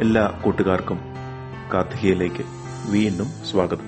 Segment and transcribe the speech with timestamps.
[0.00, 0.98] എല്ലാ കൂട്ടുകാർക്കും
[1.74, 2.44] കാർത്തികയിലേക്ക്
[2.90, 3.84] വീണ്ടും സ്വാഗതം.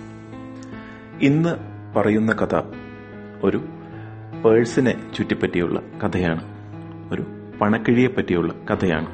[1.23, 1.55] ഇന്ന്
[1.97, 2.63] പറയുന്ന കഥ
[3.45, 3.57] ഒരു
[4.45, 6.45] പേഴ്സിനെ ചുറ്റിപ്പറ്റിയുള്ള കഥയാണ്.
[7.13, 7.25] ഒരു
[7.61, 9.07] പണക്കിഴിയെ പറ്റിയുള്ള കഥയാണ്.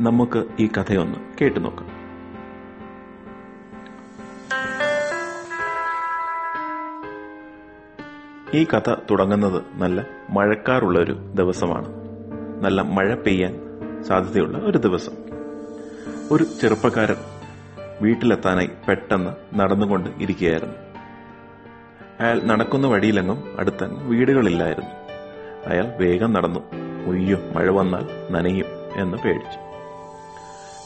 [0.00, 1.88] നമുക്ക് ഈ കഥയൊന്ന് കേട്ടു നോക്കാം.
[8.54, 11.88] ഈ കഥ തുടങ്ങുന്നത് നല്ല മഴക്കാറുള്ള ഒരു ദിവസമാണ്.
[12.62, 13.69] നല്ല മഴ പെയ്യാൻ
[14.04, 15.12] സാധ്യതയുള്ള ഒരു ദിവസം.
[16.30, 17.16] ഒരു ചെറുപ്പക്കാരൻ
[18.02, 20.74] വീട്ടിലെത്താനായി പെട്ടെന്ന് നടന്നുകൊണ്ട് ഇരിക്കുകയായിരുന്നു.
[22.20, 24.90] അയാൾ നടക്കുന്ന വഴിയിലെങ്ങും അടുത്തെങ്ങും വീടുകളില്ലായിരുന്നു.
[25.66, 26.60] അയാൾ വേഗം നടന്നു.
[27.06, 29.58] ഉയ്യോ മഴ വന്നാൽ നനയും എന്ന് പേടിച്ചു.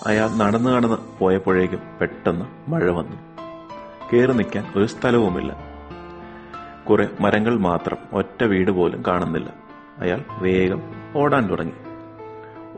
[0.06, 3.16] അയാൾ നടന്നു നടന്ന് പോയപ്പോഴേക്കും പെട്ടെന്ന് മഴ വന്നു.
[4.12, 5.56] കയറി നിൽക്കാൻ ഒരു സ്ഥലവുമില്ല.
[6.91, 9.55] കുറെ മരങ്ങൾ മാത്രം ഒറ്റ വീട് പോലും കാണുന്നില്ല.
[9.98, 10.83] അയാൾ വേഗം
[11.16, 11.84] ഓടാൻ തുടങ്ങി.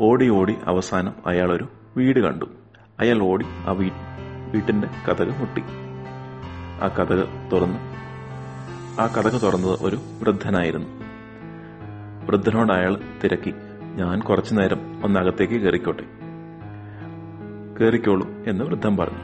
[0.01, 2.45] ഓടി ഓടി അവസാനം അയാൾ ഒരു വീട് കണ്ടു.
[3.01, 3.89] അയാൾ ഓടി ആ വീ
[4.53, 5.63] വീട്ടിന്റെ കഥക് മുട്ടി.
[6.83, 7.79] ആ കഥക് തുറന്നു.
[9.01, 10.87] ആ കഥക് തുറന്നത് ഒരു വൃദ്ധനായിരുന്നു.
[12.27, 13.55] വൃദ്ധനോട് അയാൾ തിരക്കി
[13.95, 16.05] ഞാൻ കുറച്ചു നേരം ഒന്നകത്തേക്ക് കയറിക്കോട്ടെ
[17.81, 19.19] കയറിക്കോളൂ എന്ന് വൃദ്ധൻ പറഞ്ഞു.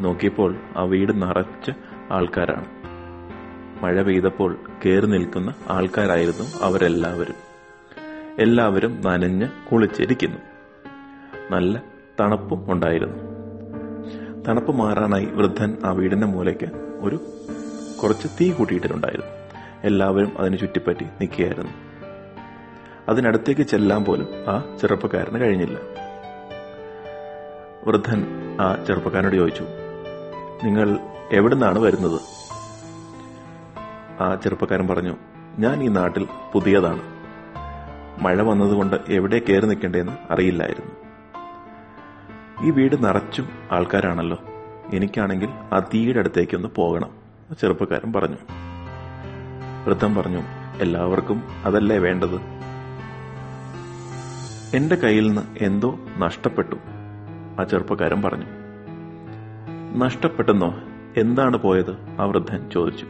[0.00, 1.70] നോക്കിയപ്പോൾ ആ വീട് നിറച്ച
[2.10, 2.66] ആൾക്കാരാണ്.
[3.84, 7.49] മഴ പെയ്തപ്പോൾ കയറി നിൽക്കുന്ന ആൾക്കാരായിരുന്നു അവരെല്ലാവരും.
[8.40, 10.38] എല്ലാവരും നനഞ്ഞ് കുളിച്ചിരിക്കുന്നു.
[11.50, 11.82] നല്ല
[12.20, 13.18] തണുപ്പും ഉണ്ടായിരുന്നു.
[14.48, 16.64] തണുപ്പ് മാറാനായി വൃദ്ധൻ ആ വീടിന്റെ മൂലയ്ക്ക്
[17.00, 17.16] ഒരു
[18.02, 19.26] കുറച്ച് തീ കൂട്ടിയിട്ടിട്ടുണ്ടായിരുന്നു.
[19.84, 21.70] എല്ലാവരും അതിന് ചുറ്റിപ്പറ്റി നിൽക്കുകയായിരുന്നു.
[23.08, 25.78] അതിനടുത്തേക്ക് ചെല്ലാൻ പോലും ആ ചെറുപ്പക്കാരന് കഴിഞ്ഞില്ല.
[27.86, 28.26] വൃദ്ധൻ
[28.60, 29.64] ആ ചെറുപ്പക്കാരനോട് ചോദിച്ചു
[30.64, 30.98] നിങ്ങൾ
[31.32, 32.20] എവിടുന്നാണ് വരുന്നത്?
[34.22, 35.16] ആ ചെറുപ്പക്കാരൻ പറഞ്ഞു
[35.58, 37.19] ഞാൻ ഈ നാട്ടിൽ പുതിയതാണ്.
[38.20, 40.90] മഴ വന്നതുകൊണ്ട് എവിടെ കയറി നിൽക്കേണ്ടതെന്ന് അറിയില്ലായിരുന്നു.
[42.66, 44.38] ഈ വീട് നിറച്ചും ആൾക്കാരാണല്ലോ.
[44.94, 47.10] എനിക്കാണെങ്കിൽ ആ തീയുടെ അടുത്തേക്കൊന്ന് പോകണം
[47.60, 48.36] ചെറുപ്പക്കാരൻ പറഞ്ഞു.
[49.86, 50.42] വൃദ്ധം പറഞ്ഞു
[50.80, 52.40] എല്ലാവർക്കും അതല്ലേ വേണ്ടത്?
[54.76, 56.76] എന്റെ കയ്യിൽ നിന്ന് എന്തോ നഷ്ടപ്പെട്ടു
[57.60, 58.46] ആ ചെറുപ്പക്കാരൻ പറഞ്ഞു.
[59.96, 60.74] നഷ്ടപ്പെട്ടെന്നോ?
[61.16, 61.96] എന്താണ് പോയത്?
[62.20, 63.06] ആ വൃദ്ധൻ ചോദിച്ചു.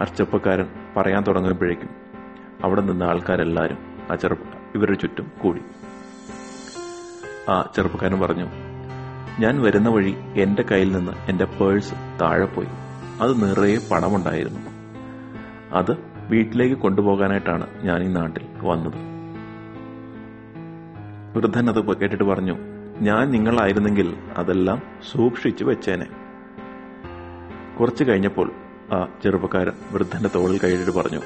[0.00, 0.66] ആ ചെറുപ്പക്കാരൻ
[0.96, 2.09] പറയാൻ തുടങ്ങുമ്പോഴേക്കും
[2.64, 3.78] അവിടെ നിന്ന ആൾക്കാരെല്ലാരും
[4.10, 4.42] ആ ചെറുപ്പ
[4.74, 5.60] ഇവരുടെ ചുറ്റും കൂടി.
[7.48, 8.46] ആ ചെറുപ്പക്കാരൻ പറഞ്ഞു
[9.38, 12.68] ഞാൻ വരുന്ന വഴി എന്റെ കയ്യിൽ നിന്ന് എന്റെ പേഴ്സ് താഴെ പോയി.
[13.20, 14.60] അത് നിറയെ പണമുണ്ടായിരുന്നു.
[15.74, 15.96] അത്
[16.28, 19.10] വീട്ടിലേക്ക് കൊണ്ടുപോകാനായിട്ടാണ് ഞാൻ ഈ നാട്ടിൽ വന്നത്.
[21.36, 22.58] വൃദ്ധൻ അത് കേട്ടിട്ട് പറഞ്ഞു
[23.00, 24.82] ഞാൻ നിങ്ങളായിരുന്നെങ്കിൽ അതെല്ലാം
[25.12, 26.06] സൂക്ഷിച്ചു വെച്ചേനെ.
[27.80, 28.52] കുറച്ചു കഴിഞ്ഞപ്പോൾ
[28.92, 31.20] ആ ചെറുപ്പക്കാരൻ വൃദ്ധന്റെ തോളിൽ കൈയിട്ട് പറഞ്ഞു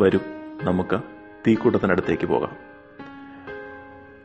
[0.00, 0.18] വരൂ
[0.64, 1.00] നമുക്ക്
[1.46, 2.56] തീക്കൂട്ടത്തിനടുത്തേക്ക് പോകാം.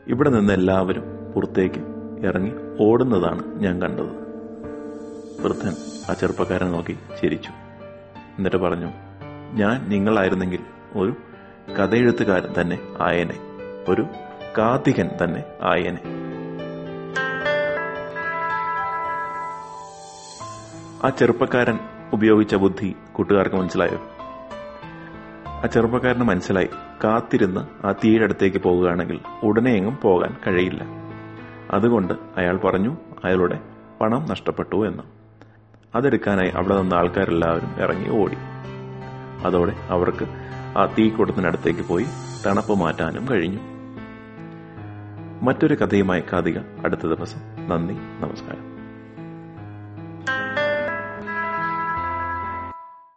[0.08, 1.02] ഇവിടെ നിന്ന് എല്ലാവരും
[1.34, 1.80] പുറത്തേക്ക്
[2.26, 4.30] ഇറങ്ങി ഓടുന്നതാണ് ഞാൻ കണ്ടത്.
[5.42, 5.72] വൃദ്ധൻ
[6.10, 7.50] ആ ചെറുപ്പക്കാരനെ നോക്കി ചിരിച്ചു.
[8.38, 8.90] എന്നിട്ട് പറഞ്ഞു
[9.52, 10.58] ഞാൻ നിങ്ങളായിരുന്നെങ്കിൽ
[10.96, 11.16] ഒരു
[11.74, 13.38] കഥയെഴുത്തുകാരൻ തന്നെ ആയനെ.
[13.88, 14.06] ഒരു
[14.58, 16.02] കാതികൻ തന്നെ ആയനെ.
[21.04, 21.78] ആ ചെറുപ്പക്കാരൻ
[22.12, 24.19] ഉപയോഗിച്ച ബുദ്ധി കൂട്ടുകാർക്ക് മനസ്സിലായോ?
[25.60, 26.68] ആ ചെറുപ്പക്കാരന് മനസ്സിലായി.
[27.04, 30.84] കാത്തിരുന്ന് ആ തീയുടെ അടുത്തേക്ക് പോകുകയാണെങ്കിൽ ഉടനെയെങ്ങും പോകാൻ കഴിയില്ല.
[31.70, 33.60] അതുകൊണ്ട് അയാൾ പറഞ്ഞു അയാളുടെ
[34.00, 35.02] പണം നഷ്ടപ്പെട്ടു എന്ന്.
[35.94, 38.36] അതെടുക്കാനായി അവിടെ നിന്ന് ആൾക്കാരെല്ലാവരും ഇറങ്ങി ഓടി.
[39.46, 40.26] അതോടെ അവർക്ക്
[40.78, 42.06] ആ തീക്കൂട്ടത്തിനടുത്തേക്ക് പോയി
[42.46, 43.58] തണുപ്പ് മാറ്റാനും കഴിഞ്ഞു.
[45.42, 47.68] മറ്റൊരു കഥയുമായി കാതിക അടുത്ത ദിവസം.
[47.68, 48.79] നന്ദി നമസ്കാരം.